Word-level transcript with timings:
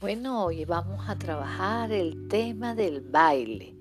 Bueno, 0.00 0.44
hoy 0.44 0.64
vamos 0.64 1.08
a 1.08 1.18
trabajar 1.18 1.90
el 1.90 2.28
tema 2.28 2.76
del 2.76 3.00
baile. 3.00 3.74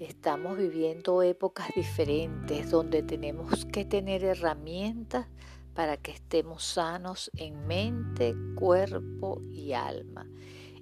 Estamos 0.00 0.58
viviendo 0.58 1.22
épocas 1.22 1.68
diferentes 1.76 2.72
donde 2.72 3.04
tenemos 3.04 3.66
que 3.66 3.84
tener 3.84 4.24
herramientas 4.24 5.28
para 5.72 5.96
que 5.96 6.10
estemos 6.10 6.64
sanos 6.64 7.30
en 7.36 7.68
mente, 7.68 8.34
cuerpo 8.56 9.42
y 9.52 9.72
alma. 9.72 10.26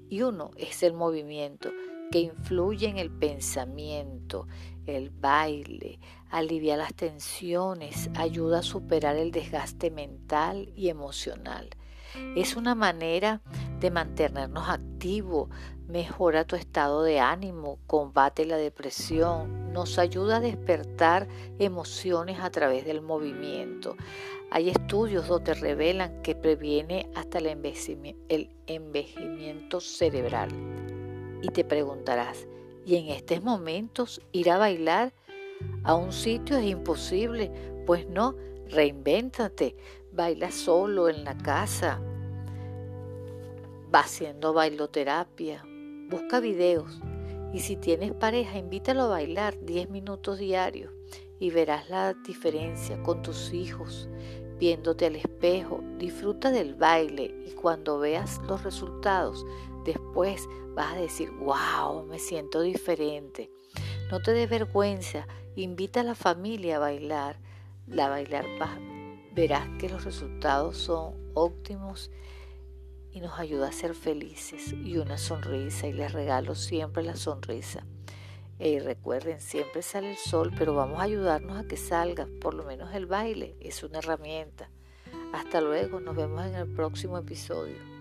Y 0.09 0.23
uno 0.23 0.53
es 0.57 0.83
el 0.83 0.95
movimiento 0.95 1.70
que 2.11 2.20
influye 2.20 2.89
en 2.89 2.97
el 2.97 3.11
pensamiento, 3.11 4.47
el 4.87 5.11
baile, 5.11 6.01
alivia 6.30 6.79
las 6.79 6.95
tensiones, 6.95 8.09
ayuda 8.15 8.61
a 8.61 8.62
superar 8.62 9.16
el 9.16 9.33
desgaste 9.33 9.91
mental 9.91 10.73
y 10.75 10.89
emocional. 10.89 11.69
Es 12.37 12.57
una 12.57 12.75
manera 12.75 13.43
de 13.80 13.91
mantenernos 13.91 14.68
activos, 14.68 15.48
mejora 15.87 16.45
tu 16.45 16.56
estado 16.56 17.02
de 17.02 17.20
ánimo, 17.20 17.78
combate 17.87 18.45
la 18.45 18.56
depresión, 18.56 19.73
nos 19.73 19.98
ayuda 19.98 20.37
a 20.37 20.41
despertar 20.41 21.28
emociones 21.59 22.41
a 22.41 22.51
través 22.51 22.84
del 22.84 23.01
movimiento. 23.01 23.96
Hay 24.51 24.68
estudios 24.70 25.28
donde 25.28 25.54
revelan 25.54 26.23
que 26.23 26.34
previene 26.34 27.09
hasta 27.14 27.38
el 27.38 27.46
envejecimiento 28.66 29.80
cerebral. 29.80 30.48
Y 31.42 31.48
te 31.48 31.65
preguntarás, 31.65 32.46
¿y 32.84 32.96
en 32.96 33.09
estos 33.09 33.42
momentos 33.42 34.20
ir 34.32 34.51
a 34.51 34.59
bailar 34.59 35.12
a 35.84 35.95
un 35.95 36.12
sitio 36.12 36.56
es 36.56 36.66
imposible? 36.66 37.51
Pues 37.87 38.09
no, 38.09 38.34
reinvéntate, 38.68 39.76
baila 40.13 40.51
solo 40.51 41.09
en 41.09 41.24
la 41.24 41.37
casa, 41.38 42.01
va 43.95 44.01
haciendo 44.01 44.53
bailoterapia, 44.53 45.65
busca 46.09 46.41
videos 46.41 47.01
y 47.53 47.61
si 47.61 47.77
tienes 47.77 48.13
pareja, 48.13 48.59
invítalo 48.59 49.03
a 49.03 49.09
bailar 49.09 49.59
10 49.61 49.89
minutos 49.91 50.39
diarios 50.39 50.93
y 51.39 51.51
verás 51.51 51.89
la 51.89 52.15
diferencia 52.15 53.03
con 53.03 53.23
tus 53.23 53.53
hijos, 53.55 54.09
viéndote 54.59 55.07
al 55.07 55.16
espejo, 55.16 55.81
disfruta 55.97 56.51
del 56.51 56.75
baile 56.75 57.35
y 57.47 57.53
cuando 57.53 57.99
veas 57.99 58.41
los 58.47 58.63
resultados, 58.65 59.47
después 59.85 60.47
vas 60.75 60.95
a 60.95 61.01
decir, 61.01 61.31
wow, 61.41 62.05
me 62.05 62.19
siento 62.19 62.61
diferente. 62.61 63.51
No 64.11 64.21
te 64.21 64.33
des 64.33 64.50
vergüenza, 64.50 65.27
invita 65.56 66.00
a 66.00 66.05
la 66.05 66.15
familia 66.15 66.77
a 66.77 66.81
bailar, 66.81 67.39
la 67.87 68.09
bailar 68.09 68.44
verás 69.34 69.69
que 69.78 69.89
los 69.89 70.05
resultados 70.05 70.77
son 70.77 71.15
óptimos 71.34 72.11
y 73.19 73.21
nos 73.21 73.37
ayuda 73.41 73.69
a 73.69 73.72
ser 73.72 73.97
felices 73.97 74.72
y 74.72 74.97
una 74.97 75.19
sonrisa 75.19 75.88
y 75.88 75.93
les 75.93 76.12
regalo 76.12 76.55
siempre 76.55 77.03
la 77.03 77.16
sonrisa. 77.16 77.84
Y 78.60 78.78
recuerden, 78.78 79.41
siempre 79.41 79.83
sale 79.83 80.12
el 80.12 80.16
sol, 80.16 80.53
pero 80.56 80.72
vamos 80.72 81.00
a 81.00 81.05
ayudarnos 81.05 81.59
a 81.59 81.66
que 81.66 81.77
salga, 81.77 82.28
por 82.41 82.55
lo 82.55 82.62
menos 82.62 82.94
el 82.94 83.06
baile 83.06 83.56
es 83.59 83.83
una 83.83 83.99
herramienta. 83.99 84.71
Hasta 85.33 85.60
luego, 85.60 85.99
nos 85.99 86.15
vemos 86.15 86.47
en 86.47 86.55
el 86.55 86.69
próximo 86.69 87.19
episodio. 87.19 87.97